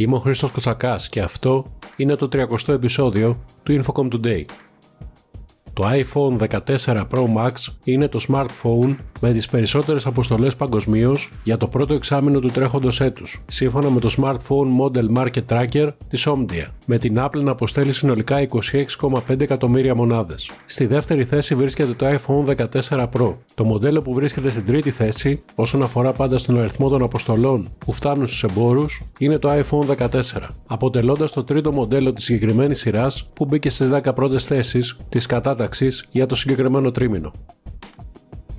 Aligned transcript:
Είμαι 0.00 0.16
ο 0.16 0.18
Χρήστος 0.18 0.50
Κοτσακάς 0.50 1.08
και 1.08 1.20
αυτό 1.20 1.66
είναι 1.96 2.16
το 2.16 2.28
30ο 2.32 2.68
επεισόδιο 2.68 3.40
του 3.62 3.82
Infocom 3.82 4.08
Today. 4.14 4.44
Το 5.80 5.88
iPhone 5.88 6.48
14 6.84 7.02
Pro 7.10 7.24
Max 7.36 7.52
είναι 7.84 8.08
το 8.08 8.20
smartphone 8.28 8.96
με 9.20 9.32
τις 9.32 9.48
περισσότερες 9.48 10.06
αποστολές 10.06 10.56
παγκοσμίως 10.56 11.32
για 11.44 11.56
το 11.56 11.66
πρώτο 11.66 11.94
εξάμεινο 11.94 12.40
του 12.40 12.48
τρέχοντος 12.48 13.00
έτους, 13.00 13.42
σύμφωνα 13.46 13.90
με 13.90 14.00
το 14.00 14.14
Smartphone 14.16 14.68
Model 14.80 15.18
Market 15.18 15.42
Tracker 15.48 15.88
της 16.08 16.28
Omdia, 16.28 16.66
με 16.86 16.98
την 16.98 17.16
Apple 17.18 17.42
να 17.42 17.50
αποστέλει 17.50 17.92
συνολικά 17.92 18.46
26,5 18.48 19.40
εκατομμύρια 19.40 19.94
μονάδες. 19.94 20.50
Στη 20.66 20.86
δεύτερη 20.86 21.24
θέση 21.24 21.54
βρίσκεται 21.54 21.92
το 21.92 22.06
iPhone 22.06 22.56
14 22.88 23.08
Pro, 23.12 23.32
το 23.54 23.64
μοντέλο 23.64 24.02
που 24.02 24.14
βρίσκεται 24.14 24.50
στην 24.50 24.66
τρίτη 24.66 24.90
θέση 24.90 25.42
όσον 25.54 25.82
αφορά 25.82 26.12
πάντα 26.12 26.38
στον 26.38 26.58
αριθμό 26.58 26.88
των 26.88 27.02
αποστολών 27.02 27.68
που 27.78 27.92
φτάνουν 27.92 28.26
στους 28.26 28.42
εμπόρους 28.42 29.02
είναι 29.18 29.38
το 29.38 29.50
iPhone 29.50 30.08
14, 30.08 30.08
αποτελώντας 30.66 31.32
το 31.32 31.44
τρίτο 31.44 31.72
μοντέλο 31.72 32.12
της 32.12 32.24
συγκεκριμένης 32.24 32.78
σειράς 32.78 33.28
που 33.32 33.44
μπήκε 33.44 33.70
στις 33.70 33.88
10 33.88 34.14
πρώτες 34.14 34.44
θέσεις 34.44 34.96
της 35.08 35.26
κατάταξης 35.26 35.68
για 36.10 36.26
το 36.26 36.34
συγκεκριμένο 36.34 36.90
τρίμηνο. 36.90 37.32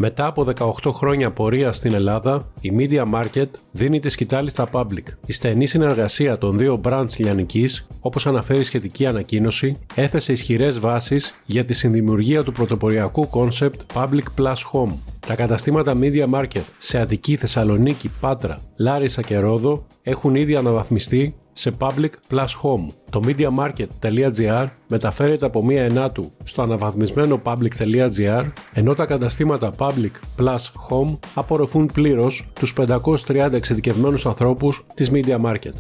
Μετά 0.04 0.26
από 0.26 0.48
18 0.84 0.92
χρόνια 0.92 1.32
πορεία 1.32 1.72
στην 1.72 1.94
Ελλάδα, 1.94 2.52
η 2.62 2.72
Media 2.78 3.04
Market 3.14 3.48
δίνει 3.72 4.00
τη 4.00 4.10
σκητάλη 4.10 4.50
στα 4.50 4.70
public. 4.72 5.04
Η 5.26 5.34
στενή 5.34 5.66
συνεργασία 5.66 6.38
των 6.38 6.58
δύο 6.58 6.82
brands 6.84 7.18
λιανικής, 7.18 7.88
όπως 8.00 8.28
αναφέρει 8.28 8.64
σχετική 8.64 9.06
ανακοίνωση, 9.06 9.80
έθεσε 9.96 10.32
ισχυρές 10.32 10.80
βάσεις 10.80 11.40
για 11.46 11.66
τη 11.66 11.74
συνδημιουργία 11.74 12.44
του 12.44 12.52
πρωτοποριακού 12.52 13.30
concept 13.34 13.78
Public 13.94 14.24
Plus 14.38 14.56
Home. 14.74 14.94
Τα 15.20 15.36
καταστήματα 15.36 15.98
Media 16.02 16.30
Market 16.30 16.64
σε 16.78 17.00
Αττική, 17.00 17.36
Θεσσαλονίκη, 17.36 18.12
Πάτρα, 18.20 18.60
Λάρισα 18.76 19.22
και 19.22 19.38
Ρόδο 19.38 19.86
έχουν 20.02 20.36
ήδη 20.36 20.56
αναβαθμιστεί 20.56 21.36
σε 21.54 21.76
Public 21.80 22.10
Plus 22.30 22.48
Home. 22.64 22.88
Το 23.10 23.22
MediaMarket.gr 23.26 24.68
μεταφέρεται 24.88 25.46
από 25.46 25.66
μία 25.66 25.84
ενάτου 25.84 26.32
στο 26.44 26.62
αναβαθμισμένο 26.62 27.42
Public.gr, 27.44 28.46
ενώ 28.74 28.94
τα 28.94 29.06
καταστήματα 29.06 29.72
Public 29.78 30.42
Plus 30.42 30.58
Home 30.90 31.18
απορροφούν 31.34 31.90
πλήρως 31.94 32.48
τους 32.54 32.74
530 32.78 33.54
εξειδικευμένους 33.54 34.26
ανθρώπους 34.26 34.86
της 34.94 35.12
Media 35.14 35.42
Market. 35.42 35.74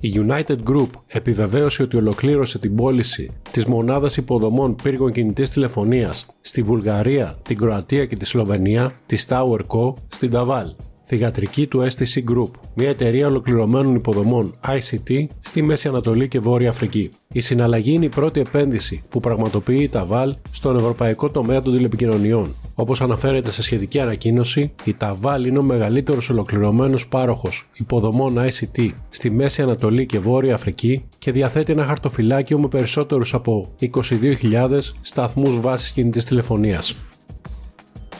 Η 0.00 0.26
United 0.26 0.56
Group 0.70 0.88
επιβεβαίωσε 1.06 1.82
ότι 1.82 1.96
ολοκλήρωσε 1.96 2.58
την 2.58 2.74
πώληση 2.74 3.30
της 3.50 3.64
μονάδας 3.64 4.16
υποδομών 4.16 4.76
πύργων 4.82 5.12
κινητής 5.12 5.50
τηλεφωνίας 5.50 6.26
στη 6.40 6.62
Βουλγαρία, 6.62 7.38
την 7.42 7.56
Κροατία 7.56 8.06
και 8.06 8.16
τη 8.16 8.24
Σλοβενία 8.24 8.92
της 9.06 9.26
Tower 9.30 9.60
Co. 9.68 9.94
στην 10.08 10.30
Ταβάλ 10.30 10.72
θηγατρική 11.10 11.66
του 11.66 11.80
STC 11.80 12.18
Group, 12.30 12.50
μια 12.74 12.88
εταιρεία 12.88 13.26
ολοκληρωμένων 13.26 13.94
υποδομών 13.94 14.54
ICT 14.66 15.26
στη 15.40 15.62
Μέση 15.62 15.88
Ανατολή 15.88 16.28
και 16.28 16.40
Βόρεια 16.40 16.68
Αφρική. 16.68 17.10
Η 17.32 17.40
συναλλαγή 17.40 17.92
είναι 17.92 18.04
η 18.04 18.08
πρώτη 18.08 18.40
επένδυση 18.40 19.02
που 19.08 19.20
πραγματοποιεί 19.20 19.78
η 19.80 19.88
Ταβάλ 19.88 20.34
στον 20.50 20.76
ευρωπαϊκό 20.76 21.30
τομέα 21.30 21.62
των 21.62 21.72
τηλεπικοινωνιών. 21.72 22.54
Όπως 22.74 23.00
αναφέρεται 23.00 23.50
σε 23.50 23.62
σχετική 23.62 24.00
ανακοίνωση, 24.00 24.72
η 24.84 24.94
Ταβάλ 24.94 25.44
είναι 25.44 25.58
ο 25.58 25.62
μεγαλύτερος 25.62 26.30
ολοκληρωμένος 26.30 27.08
πάροχος 27.08 27.68
υποδομών 27.72 28.38
ICT 28.38 28.88
στη 29.08 29.30
Μέση 29.30 29.62
Ανατολή 29.62 30.06
και 30.06 30.18
Βόρεια 30.18 30.54
Αφρική 30.54 31.04
και 31.18 31.32
διαθέτει 31.32 31.72
ένα 31.72 31.84
χαρτοφυλάκιο 31.84 32.58
με 32.58 32.68
περισσότερους 32.68 33.34
από 33.34 33.68
22.000 33.80 34.78
σταθμούς 35.00 35.60
βάσης 35.60 35.90
κινητής 35.90 36.24
τηλεφωνίας 36.24 36.94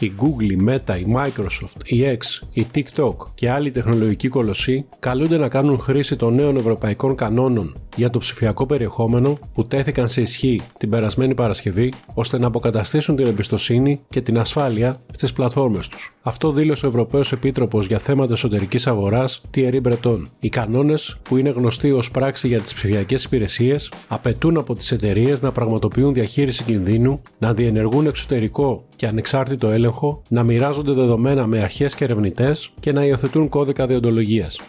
η 0.01 0.13
Google, 0.19 0.51
η 0.51 0.59
Meta, 0.69 0.99
η 0.99 1.15
Microsoft, 1.17 1.85
η 1.85 2.01
X, 2.19 2.47
η 2.53 2.67
TikTok 2.75 3.15
και 3.35 3.51
άλλοι 3.51 3.71
τεχνολογικοί 3.71 4.29
κολοσσοί 4.29 4.87
καλούνται 4.99 5.39
να 5.39 5.49
κάνουν 5.49 5.79
χρήση 5.79 6.17
των 6.17 6.35
νέων 6.35 6.57
ευρωπαϊκών 6.57 7.15
κανόνων 7.15 7.77
για 7.97 8.11
το 8.11 8.19
ψηφιακό 8.19 8.67
περιεχόμενο 8.67 9.39
που 9.55 9.65
τέθηκαν 9.65 10.09
σε 10.09 10.21
ισχύ 10.21 10.61
την 10.79 10.91
περασμένη 10.91 11.35
Παρασκευή 11.35 11.93
ώστε 12.15 12.39
να 12.39 12.47
αποκαταστήσουν 12.47 13.17
την 13.17 13.27
εμπιστοσύνη 13.27 14.01
και 14.09 14.21
την 14.21 14.39
ασφάλεια 14.39 14.97
στις 15.11 15.33
πλατφόρμες 15.33 15.89
τους. 15.89 16.15
Αυτό 16.23 16.53
δήλωσε 16.53 16.87
ο 16.87 16.89
Ευρωπαίος 16.89 17.33
Επίτροπος 17.33 17.87
για 17.87 17.99
θέματα 17.99 18.33
εσωτερικής 18.33 18.87
αγοράς 18.87 19.41
Thierry 19.55 19.81
Breton. 19.83 20.23
Οι 20.41 20.49
κανόνες, 20.49 21.19
που 21.23 21.37
είναι 21.37 21.51
γνωστοί 21.51 21.93
ως 21.93 22.11
πράξη 22.11 22.49
για 22.49 22.61
τις 22.61 22.75
ψηφιακές 22.75 23.25
υπηρεσίες, 23.25 23.93
απαιτούν 24.09 24.57
από 24.57 24.75
τις 24.75 24.91
εταιρείες 24.91 25.43
να 25.43 25.53
πραγματοποιούν 25.53 26.13
διαχείριση 26.13 26.63
κινδύνου, 26.63 27.21
να 27.39 27.55
διενεργούν 27.55 28.07
εξωτερικό 28.07 28.85
και 28.97 29.07
ανεξάρτητο 29.07 29.69
έλεγχο, 29.69 30.23
να 30.29 30.43
μοιράζονται 30.43 30.93
δεδομένα 30.93 31.47
με 31.47 31.63
αρχές 31.63 31.95
και 31.95 32.05
ερευνητές 32.05 32.73
και 32.81 32.93
να 32.93 33.05
υιοθετούν 33.05 33.49
κώδικα 33.49 33.87
διοντολογίας. 33.87 34.61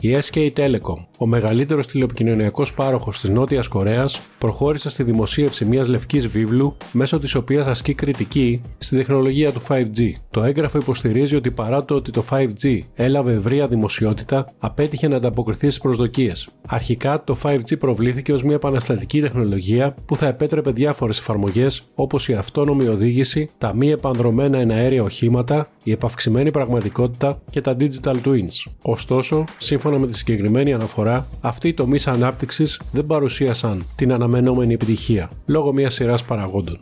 Η 0.00 0.18
SK 0.20 0.50
Telecom, 0.56 1.06
ο 1.22 1.26
μεγαλύτερος 1.26 1.86
τηλεπικοινωνιακός 1.86 2.74
πάροχος 2.74 3.20
της 3.20 3.30
Νότιας 3.30 3.68
Κορέας, 3.68 4.20
προχώρησε 4.38 4.90
στη 4.90 5.02
δημοσίευση 5.02 5.64
μιας 5.64 5.88
λευκής 5.88 6.26
βίβλου 6.26 6.76
μέσω 6.92 7.18
της 7.18 7.34
οποίας 7.34 7.66
ασκεί 7.66 7.94
κριτική 7.94 8.62
στη 8.78 8.96
τεχνολογία 8.96 9.52
του 9.52 9.62
5G. 9.68 10.10
Το 10.30 10.42
έγγραφο 10.42 10.78
υποστηρίζει 10.78 11.36
ότι 11.36 11.50
παρά 11.50 11.84
το 11.84 11.94
ότι 11.94 12.10
το 12.10 12.24
5G 12.30 12.78
έλαβε 12.94 13.32
ευρεία 13.32 13.66
δημοσιότητα, 13.66 14.46
απέτυχε 14.58 15.08
να 15.08 15.16
ανταποκριθεί 15.16 15.66
στις 15.66 15.78
προσδοκίες. 15.78 16.48
Αρχικά, 16.66 17.24
το 17.24 17.36
5G 17.42 17.78
προβλήθηκε 17.78 18.32
ως 18.32 18.42
μια 18.42 18.54
επαναστατική 18.54 19.20
τεχνολογία 19.20 19.94
που 20.06 20.16
θα 20.16 20.26
επέτρεπε 20.26 20.70
διάφορες 20.70 21.18
εφαρμογές 21.18 21.82
όπως 21.94 22.28
η 22.28 22.32
αυτόνομη 22.32 22.86
οδήγηση, 22.86 23.48
τα 23.58 23.74
μη 23.74 23.90
επανδρομένα 23.90 24.58
εναέρια 24.58 25.02
οχήματα, 25.02 25.68
η 25.84 25.90
επαυξημένη 25.90 26.50
πραγματικότητα 26.50 27.38
και 27.50 27.60
τα 27.60 27.76
digital 27.80 28.16
twins. 28.24 28.72
Ωστόσο, 28.82 29.44
σύμφωνα 29.58 29.98
με 29.98 30.06
τη 30.06 30.16
συγκεκριμένη 30.16 30.72
αναφορά, 30.72 31.11
αυτοί 31.40 31.68
οι 31.68 31.74
τομείς 31.74 32.06
ανάπτυξης 32.06 32.80
δεν 32.92 33.06
παρουσίασαν 33.06 33.84
την 33.96 34.12
αναμενόμενη 34.12 34.74
επιτυχία 34.74 35.30
λόγω 35.46 35.72
μιας 35.72 35.94
σειράς 35.94 36.24
παραγόντων. 36.24 36.78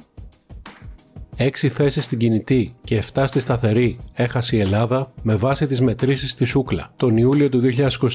6 1.42 1.68
θέσεις 1.68 2.04
στην 2.04 2.18
κινητή 2.18 2.74
και 2.84 3.02
7 3.14 3.22
στη 3.26 3.40
σταθερή 3.40 3.98
έχασε 4.14 4.56
η 4.56 4.60
Ελλάδα 4.60 5.12
με 5.22 5.34
βάση 5.34 5.66
τις 5.66 5.80
μετρήσεις 5.80 6.30
στη 6.30 6.44
Σούκλα 6.44 6.92
τον 6.96 7.16
Ιούλιο 7.16 7.48
του 7.48 7.62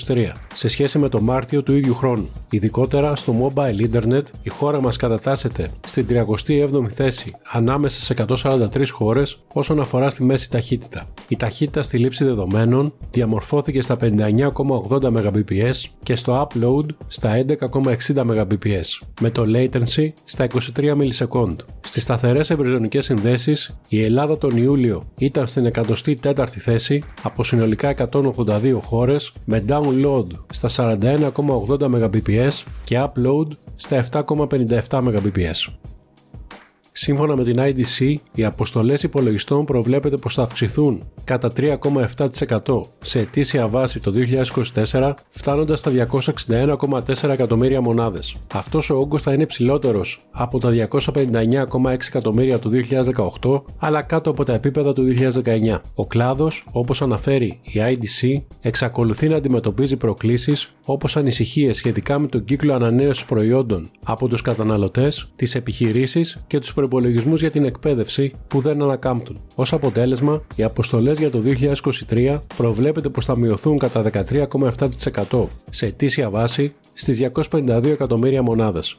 2023 0.07 0.31
σε 0.53 0.67
σχέση 0.67 0.97
με 0.97 1.09
το 1.09 1.21
Μάρτιο 1.21 1.63
του 1.63 1.75
ίδιου 1.75 1.95
χρόνου. 1.95 2.29
Ειδικότερα 2.49 3.15
στο 3.15 3.51
Mobile 3.55 3.89
Internet 3.91 4.23
η 4.43 4.49
χώρα 4.49 4.81
μας 4.81 4.95
κατατάσσεται 4.97 5.69
στην 5.87 6.07
37η 6.09 6.89
θέση 6.89 7.33
ανάμεσα 7.51 8.01
σε 8.01 8.25
143 8.43 8.85
χώρες 8.91 9.39
όσον 9.53 9.79
αφορά 9.79 10.09
στη 10.09 10.23
μέση 10.23 10.49
ταχύτητα. 10.49 11.07
Η 11.27 11.35
ταχύτητα 11.35 11.83
στη 11.83 11.97
λήψη 11.97 12.23
δεδομένων 12.23 12.93
διαμορφώθηκε 13.11 13.81
στα 13.81 13.97
59,80 14.01 15.01
Mbps 15.01 15.83
και 16.03 16.15
στο 16.15 16.47
upload 16.47 16.85
στα 17.07 17.45
11,60 17.47 18.15
Mbps 18.15 19.07
με 19.21 19.29
το 19.29 19.45
latency 19.47 20.09
στα 20.25 20.47
23 20.75 20.95
ms. 20.97 21.55
Στις 21.81 22.03
σταθερές 22.03 22.49
ευρυζωνικές 22.49 23.09
συνδέσεις, 23.15 23.77
η 23.87 24.03
Ελλάδα 24.03 24.37
τον 24.37 24.57
Ιούλιο 24.57 25.03
ήταν 25.17 25.47
στην 25.47 25.71
104η 25.75 26.47
θέση 26.47 27.03
από 27.21 27.43
συνολικά 27.43 27.95
182 28.11 28.79
χώρες 28.83 29.33
με 29.45 29.65
download 29.67 30.27
στα 30.53 30.97
41,80 30.99 31.79
Mbps 31.79 32.63
και 32.83 32.99
upload 32.99 33.47
στα 33.75 34.05
7,57 34.11 34.87
Mbps. 34.89 35.73
Σύμφωνα 36.97 37.35
με 37.35 37.43
την 37.43 37.59
IDC, 37.59 38.13
οι 38.33 38.43
αποστολές 38.43 39.03
υπολογιστών 39.03 39.65
προβλέπεται 39.65 40.17
πως 40.17 40.33
θα 40.33 40.41
αυξηθούν 40.41 41.03
κατά 41.23 41.51
3,7% 41.57 42.81
σε 43.01 43.19
ετήσια 43.19 43.67
βάση 43.67 43.99
το 43.99 44.13
2024, 44.91 45.13
φτάνοντας 45.29 45.79
στα 45.79 45.91
261,4 45.91 47.29
εκατομμύρια 47.29 47.81
μονάδες. 47.81 48.35
Αυτός 48.53 48.89
ο 48.89 48.95
όγκος 48.95 49.21
θα 49.21 49.33
είναι 49.33 49.45
ψηλότερος 49.45 50.25
από 50.31 50.59
τα 50.59 50.69
259,6 50.69 52.07
εκατομμύρια 52.07 52.59
του 52.59 52.71
2018, 53.41 53.61
αλλά 53.79 54.01
κάτω 54.01 54.29
από 54.29 54.43
τα 54.43 54.53
επίπεδα 54.53 54.93
του 54.93 55.03
2019. 55.03 55.81
Ο 55.95 56.05
κλάδος, 56.05 56.65
όπως 56.71 57.01
αναφέρει 57.01 57.59
η 57.61 57.71
IDC, 57.75 58.41
εξακολουθεί 58.61 59.27
να 59.27 59.35
αντιμετωπίζει 59.35 59.95
προκλήσεις 59.95 60.75
όπως 60.85 61.17
ανησυχίες 61.17 61.77
σχετικά 61.77 62.19
με 62.19 62.27
τον 62.27 62.45
κύκλο 62.45 62.73
ανανέωσης 62.73 63.25
προϊόντων 63.25 63.89
από 64.05 64.27
τους 64.27 64.41
καταναλωτές, 64.41 65.31
τις 65.35 65.55
επιχειρήσεις 65.55 66.43
και 66.47 66.59
τους 66.59 66.73
προπολογισμού 66.87 67.35
για 67.35 67.51
την 67.51 67.65
εκπαίδευση 67.65 68.33
που 68.47 68.61
δεν 68.61 68.81
ανακάμπτουν. 68.81 69.41
Ω 69.55 69.63
αποτέλεσμα, 69.71 70.41
οι 70.55 70.63
αποστολές 70.63 71.17
για 71.17 71.29
το 71.29 71.41
2023 72.09 72.39
προβλέπεται 72.57 73.09
πως 73.09 73.25
θα 73.25 73.37
μειωθούν 73.37 73.77
κατά 73.77 74.03
13,7% 75.29 75.45
σε 75.69 75.85
ετήσια 75.85 76.29
βάση 76.29 76.73
στις 76.93 77.29
252 77.51 77.83
εκατομμύρια 77.85 78.41
μονάδες. 78.41 78.97